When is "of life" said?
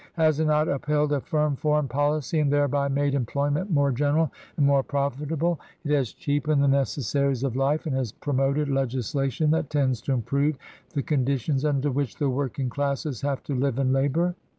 7.43-7.85